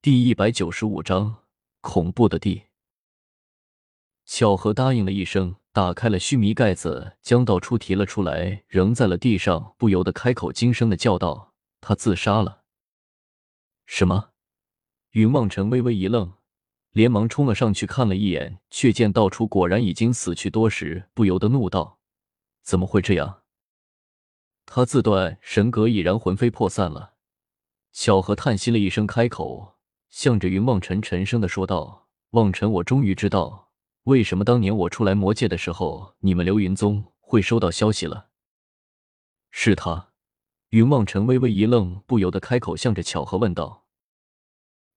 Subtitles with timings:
[0.00, 1.38] 第一百九十五章
[1.80, 2.62] 恐怖的地。
[4.24, 12.62] 巧合答应了一声，打开了须弥盖子，将道初提了出来，扔在了地上，不由得开口惊声的叫道：“他自杀了！”
[13.86, 14.30] 什么？
[15.10, 16.34] 云望尘微微一愣，
[16.92, 21.98] 连忙冲了上去看了一眼，却见道初果然已经死去多时，不由得怒道
[22.62, 23.42] ：“怎么会这样？”
[24.64, 27.14] 他自断神格已然魂飞魄散了。
[27.92, 29.74] 巧合叹息了一声，开口，
[30.10, 33.70] 向着云望尘沉声的说道：“望尘，我终于知道。”
[34.04, 38.28] 为什么当年我出来魔界的时候，你们流云宗会收到消息了？
[39.50, 40.08] 是他。
[40.70, 43.84] 云望尘微微一愣，不由得开口，向着巧合问道：“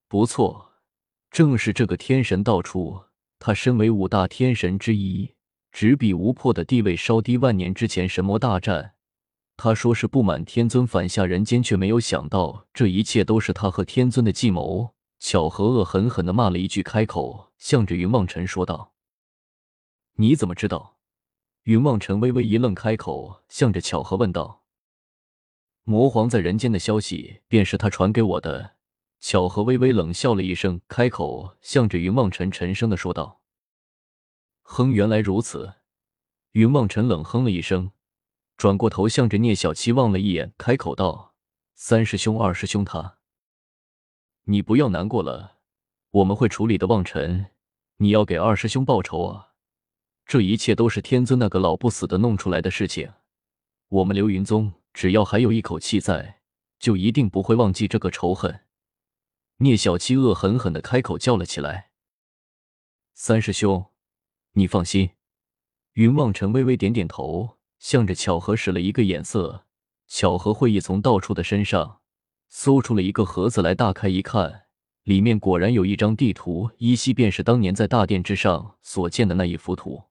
[0.08, 0.74] 不错，
[1.30, 3.04] 正是这个天神道出。
[3.40, 5.34] 他身为五大天神之一，
[5.72, 7.38] 只比无破的地位稍低。
[7.38, 8.94] 万年之前神魔大战，
[9.58, 14.94] 他说是不满天尊返下人间，却没有想到这一切都是他和天尊的计谋。”
[15.24, 18.96] 巧合恶狠狠的骂了一句，开口，向着云望尘说道。
[20.16, 20.98] 你怎么知道？
[21.63, 24.63] 云望尘微微一愣，开口，向着巧合问道
[25.86, 28.78] ：“魔皇在人间的消息，便是他传给我的。”
[29.22, 33.41] 巧合微微冷笑了一声，开口，向着云望尘沉声的说道
[34.63, 35.76] ：“哼，原来如此。”
[36.54, 37.91] 云望尘冷哼了一声，
[38.58, 41.35] 转过头，向着聂小七望了一眼，开口道
[41.76, 43.20] ：“三师兄、二师兄，他，
[44.46, 45.60] 你不要难过了，
[46.12, 46.88] 我们会处理的。
[46.88, 47.48] 望尘，
[47.98, 49.50] 你要给二师兄报仇啊！”
[50.26, 53.14] 这一切都是天尊那个老不死的弄出来的事情。
[53.90, 56.42] 我们流云宗只要还有一口气在，
[56.80, 58.62] 就一定不会忘记这个仇恨。
[59.58, 61.92] 聂小七恶狠狠的开口叫了起来
[63.14, 63.92] ：“三师兄，
[64.53, 65.12] 你放心。”
[65.94, 69.66] 云望尘微微点点头，向着巧合使了一个眼色。
[70.08, 72.00] 巧合会意，从道处的身上
[72.53, 74.63] 搜出了一个盒子来，大开一看。
[75.03, 80.03] 里面果然有一张地图，依稀便是当年在大殿之上所见的那一幅图。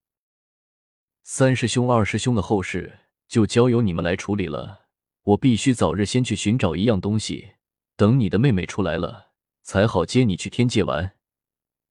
[1.23, 4.87] 三师兄、二师兄的后事就交由你们来处理了。
[5.23, 7.53] 我必须早日先去寻找一样东西，
[7.95, 11.13] 等你的妹妹出来了，才好接你去天界玩。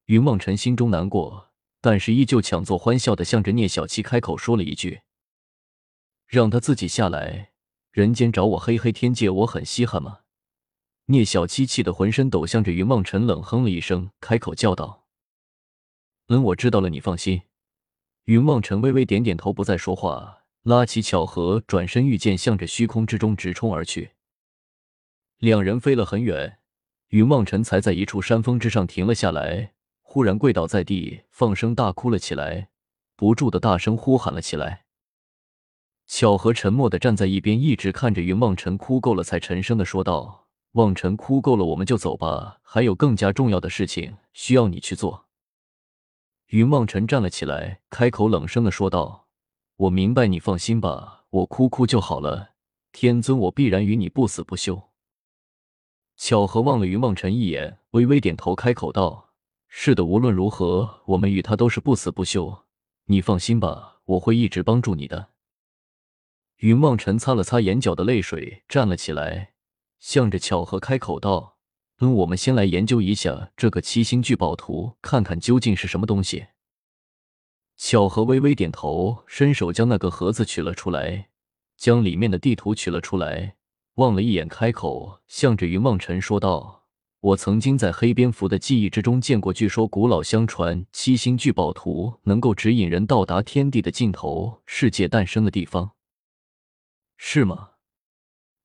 [0.06, 5.02] 云望尘心中难过，但是依旧强作欢笑的向着聂小七开口说了一句
[6.28, 7.52] ：“让他自己下来，
[7.92, 10.22] 人间找我，嘿嘿，天界我很稀罕吗？”
[11.12, 15.08] 聂小七气得浑身抖，向着云望尘冷哼了一声，开口叫道
[16.30, 17.42] ：“嗯，我知道了，你放心。”
[18.26, 24.12] 云望尘微微点点头，不再说话，拉起巧合，转身御剑，向着虚空之中直冲而去。
[25.40, 26.60] 两人飞了很远，
[27.08, 32.70] 云望尘才在一处山峰之上停了下来，忽然跪倒在地，放声大哭了起来，
[33.16, 34.86] 不住的大声呼喊了起来。
[36.06, 45.26] 巧合沉默的站在一边，一直看着云望尘哭够了，才沉声的说道：“望尘，哭够了，我们就走吧，还有更加重要的事情需要你去做。”
[46.48, 49.28] 云望尘站了起来，开口冷声的说道
[49.78, 52.52] ：“我明白，你放心吧，我哭哭就好了。
[52.92, 54.90] 天尊，我必然与你不死不休。”
[56.18, 59.30] 巧合望了云望尘一眼，微微点头，开口道
[59.70, 62.66] ：“是的，无论如何，我们与他都是不死不休。
[63.06, 65.30] 你放心吧，我会一直帮助你的。”
[66.58, 69.54] 云望尘擦了擦眼角的泪水，站了起来，
[70.00, 71.58] 向着巧合开口道。
[72.02, 76.48] 嗯，我们先来研究一下这个七星聚宝图，看看究竟是什么东西。
[77.76, 81.30] 巧合微微点头，伸手将那个盒子取了出来，
[81.78, 83.56] 将里面的地图取了出来，
[83.96, 86.86] 望了一眼，开口，向着云望尘说道
[87.20, 95.92] ：“我曾经在黑蝙蝠的记忆之中见过，据说古老相传，七星聚宝图能够指引人到达天地的尽头，世界诞生的地方，
[97.18, 97.72] 是吗？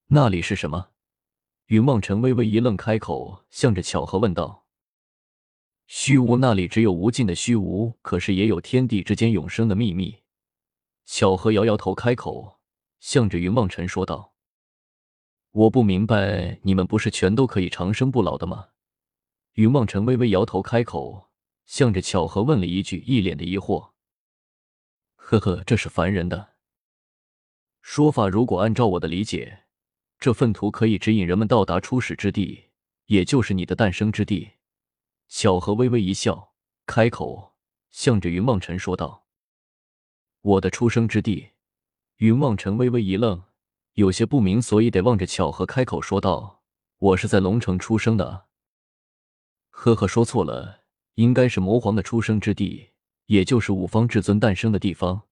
[0.06, 0.90] 那里是什么？”
[1.66, 4.66] 云望尘微微一愣，开口，向着巧合问道
[5.86, 10.22] ：“虚无那里只有无尽的虚无，可是也有天地之间永生的秘密。”
[11.06, 12.60] 巧合摇摇头，开口，
[13.00, 14.34] 向着云望尘说道
[15.52, 18.68] ：“我不明白，你们不是全都可以长生不老的吗？”
[19.54, 21.30] 云望尘微微摇头，开口，
[21.64, 23.92] 向着巧合问了一句，一脸的疑惑
[25.16, 26.54] ：“呵呵，这是凡人的
[27.80, 28.28] 说法。
[28.28, 29.60] 如果按照我的理解。”
[30.24, 32.70] 这份图可以指引人们到达初始之地，
[33.08, 34.52] 也就是你的诞生之地。
[35.28, 36.54] 巧合微微一笑，
[36.86, 37.52] 开口，
[37.90, 39.26] 向着云望尘说道
[40.40, 41.50] ：“我的出生之地。”
[42.16, 43.42] 云望尘微微一愣，
[43.96, 46.62] 有些不明所以，得望着巧合开口说道
[46.96, 48.46] ：“我是在龙城出生的。”
[49.68, 50.84] 呵呵，说错了，
[51.16, 52.92] 应该是魔皇的出生之地，
[53.26, 55.24] 也就是五方至尊诞生的地方，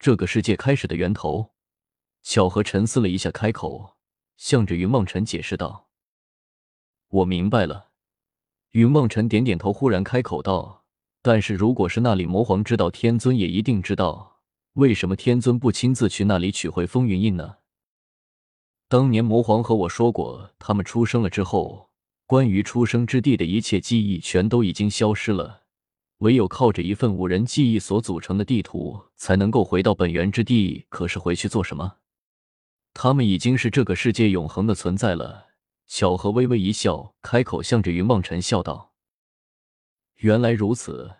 [0.00, 1.54] 这个世界开始的源头。
[2.24, 3.95] 巧合沉思了一下，开口。
[4.36, 5.88] 向着云梦尘解释道
[7.08, 7.90] ：“我明白了。”
[8.72, 10.84] 云梦辰点点头，忽然开口道
[11.22, 14.40] ：“但是如果是那里魔皇知道，天尊也一定知道。
[14.74, 17.56] 为什么天尊不亲自去那里取回风云印呢？
[18.88, 21.88] 当年魔皇和我说过，他们出生了之后，
[22.26, 25.62] 关于出生之地的一切记忆全都已经消失了，
[26.18, 30.84] 唯有靠着一份五人记忆所组成的地图，才能够回到本源之地。
[30.90, 31.96] 可是回去做什么？
[32.98, 35.48] 他们已经是这个世界永恒的存在了。”
[35.86, 38.94] 巧合微微一笑，开口向着云望尘笑道
[40.16, 41.14] ：“原来如此。”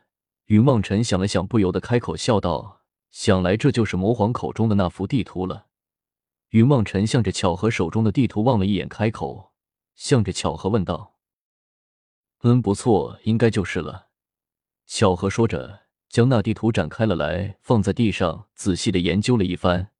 [0.46, 2.82] 云望尘想了想，不由得开口笑道
[3.12, 5.66] ：“想来这就是魔皇口中的那幅地图了。”
[6.50, 9.52] 云望尘向着巧合手中的地图望了一眼，开口
[9.94, 11.16] 向着巧合问道
[12.42, 14.08] ：“嗯，不错，应该就是了。”
[14.86, 19.90] 巧合说着，将那地图展开了来，放在地上，仔细的研究了一番，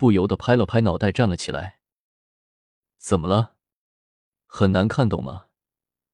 [0.00, 1.78] 不由得拍了拍脑袋，站了起来
[2.96, 3.56] ：“怎么了？”
[4.48, 5.48] 很难看懂吗？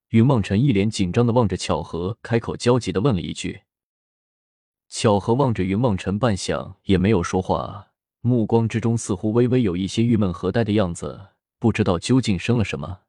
[0.08, 3.62] 云望尘一脸紧张的望着巧合，开口焦急的问了一句。
[4.88, 7.92] 巧合望着云望尘半晌，也没有说话，
[8.22, 11.28] 目光之中似乎微微有一些郁闷和呆的样子，
[11.60, 13.02] 不知道究竟生了什么。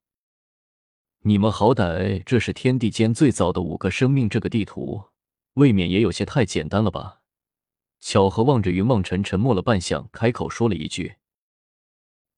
[1.22, 5.06] 你们好歹这是天地间最早的五个生命，这个地图
[5.54, 7.17] 未免也有些太简单了吧？
[8.00, 11.16] 巧合望着云望尘，沉默了半晌，开口说了一句：“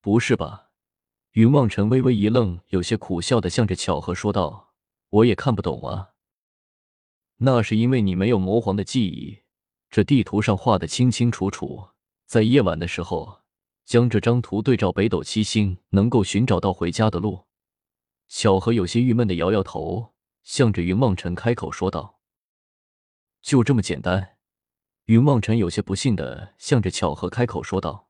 [0.02, 0.72] 不是吧？”
[1.34, 4.74] 云望尘微微一愣，有些苦笑的向着巧合说道
[5.10, 6.10] ：“我也看不懂啊。
[7.38, 9.44] 那是因为你没有魔皇的记忆，
[9.90, 11.90] 这地图上画的清清楚楚。
[12.26, 13.42] 在夜晚的时候，
[13.86, 17.46] 将这张图对照北斗七星，能够寻找到回家的路。”
[18.28, 20.14] 巧合有些郁闷的摇摇头，
[20.44, 22.20] 向着云望尘开口说道
[23.42, 24.38] ：“就这么简单？”
[25.10, 28.10] 云望尘有些不信的向着巧合开口说道：“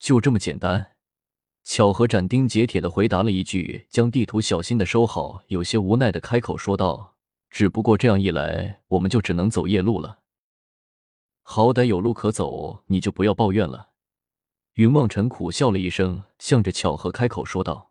[0.00, 0.92] 就这么简单？”
[1.64, 7.16] 巧合斩钉截铁的回答了一句，将地图小心的收好，有些无奈的开口说道
[7.50, 10.20] ：“只不过这样一来，我们就只能走夜路了。
[11.42, 13.90] 好歹有路可走，你就不要抱怨了。”
[14.76, 17.90] 云望尘苦笑了一声，向着巧合开口说道：“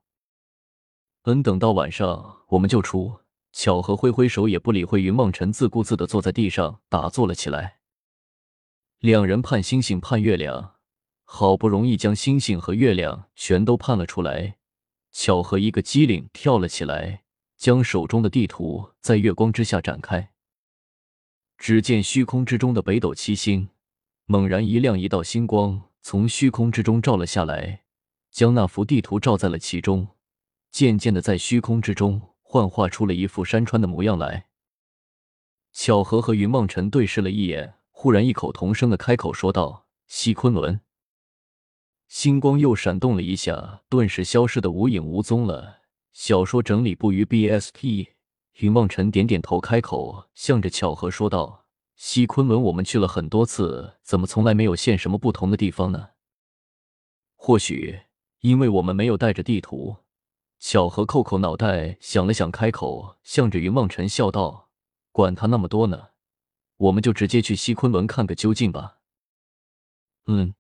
[1.26, 3.20] 嗯，等到晚上我们就出。”
[3.57, 7.78] 巧合挥挥手，也不理会云梦辰，自顾自的坐在地上打坐了起来。
[9.00, 10.74] 两人盼星星盼月亮。
[11.24, 14.57] 好不容易将星星和月亮全都盼了出来，
[15.12, 17.24] 巧合一个机灵跳了起来，
[17.57, 20.34] 将手中的地图在月光之下展开。
[21.58, 23.69] 只见虚空之中的北斗七星
[24.25, 27.86] 猛然一亮，一道星光从虚空之中照了下来，
[28.30, 30.10] 将那幅地图照在了其中，
[30.69, 34.46] 渐渐的在虚空之中幻化出了一副山川的模样来。
[35.74, 40.80] 巧合和云梦尘对视了一眼，忽然异口同声的开口说道：“西昆仑。”
[42.08, 45.82] 星光又闪动了一下，顿时消失的无影无踪了。
[46.14, 48.10] 小说整理部于 BSP。
[48.60, 51.66] 云望尘点点头，开口向着巧合说道
[51.98, 56.12] ：“西昆仑，我们去了很多次，怎么从来没有现什么不同的地方呢？
[57.36, 58.00] 或许
[58.40, 59.98] 因为我们没有带着地图。”
[60.60, 64.69] 巧合扣扣脑袋想了想，开口向着云望尘笑道
[65.12, 66.10] ：“管他那么多呢，
[66.78, 69.00] 我们就直接去西昆仑看个究竟吧。”
[70.28, 70.56] 嗯。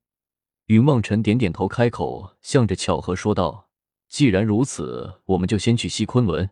[0.67, 3.69] 云望尘点点头，开口向着巧合说道
[4.09, 6.49] ：“既然如此，我们就先去西昆仑。”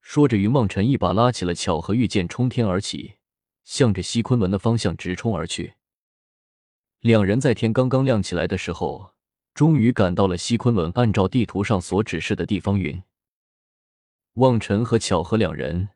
[0.00, 3.16] 说着，云望尘一把拉起了巧合，御剑冲天而起，
[3.64, 5.74] 向着西昆仑的方向直冲而去。
[7.00, 9.15] 两人在天刚刚亮起来的时候，
[9.56, 12.78] 终于赶到了西昆仑按照地图上所指示的地方。
[12.78, 13.02] 云
[14.34, 15.88] 望尘和巧合两人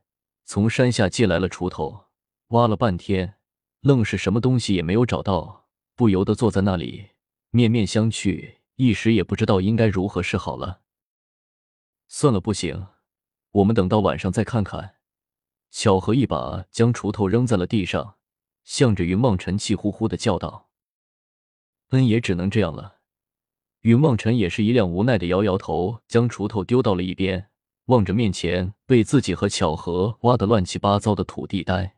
[0.46, 2.06] 从山下借来了锄头，
[2.48, 3.34] 挖了半天，
[3.80, 7.10] 愣是什么东西也没有找到，不由得坐在那里。
[7.50, 10.80] 面面相觑，一时也不知道应该如何是好了。
[12.08, 12.86] 算了，不行，
[13.50, 14.94] 我们等到晚上再看看。
[15.70, 18.16] 巧合一把将锄头扔在了地上，
[18.64, 20.70] 向着云望尘气呼呼的叫道
[21.90, 22.96] ：“嗯，也只能这样了。”
[23.82, 27.48] 云望尘也是一脸无奈的摇摇头，将锄头丢到了一边，
[27.86, 31.96] 望着面前被自己和巧合挖得乱七八糟的土地呆。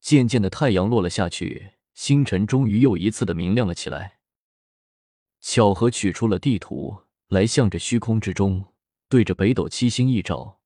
[0.00, 4.18] 渐渐的，太阳落了下去，星辰终于又一次的明亮了起来。
[5.40, 8.72] 巧合取出了地图来，向着虚空之中
[9.08, 10.58] 对着北斗七星一照，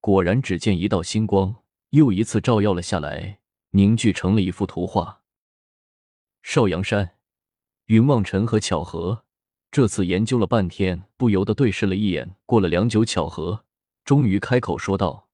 [0.00, 1.56] 果然只见一道星光
[1.90, 5.22] 又一次照耀了下来，凝聚成了一幅图画。
[6.42, 7.16] 少阳山，
[7.86, 9.23] 云望尘和巧合
[9.74, 12.36] 这次研究了半天，不由得对视了一眼。
[12.46, 13.64] 过了良久，巧合
[14.04, 15.26] 终于开口说道：“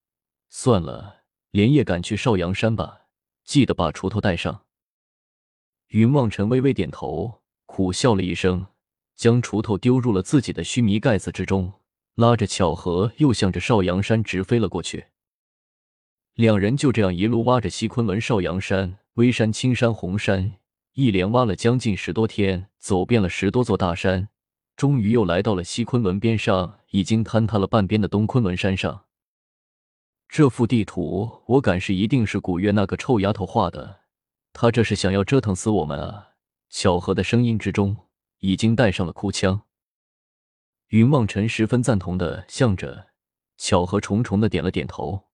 [0.49, 3.03] 算了，连夜赶去少阳山吧，
[3.45, 4.63] 记得把锄头带上。”
[5.89, 7.43] 云望尘微微点头。
[7.67, 8.69] 苦笑了一声，
[9.15, 11.75] 将锄头丢入了自己的须弥盖子之中，
[12.15, 15.09] 拉着巧合又向着少阳山直飞了过去。
[16.33, 20.55] 两人就这样一路挖着西昆仑、少阳山、微山、青山、红山，
[21.01, 24.29] 一连挖了将近十多天，走遍了十多座大山，
[24.77, 29.07] 终于又来到了西昆仑边上，已经坍塌了半边的东昆仑山上。
[30.29, 34.01] 这幅地图，我敢是一定是古月那个臭丫头画的，
[34.53, 36.33] 她这是想要折腾死我们啊！
[36.69, 37.97] 巧合的声音之中
[38.41, 39.63] 已经带上了哭腔。
[40.89, 43.07] 云望尘十分赞同的向着
[43.57, 45.30] 巧合重重的点了点头。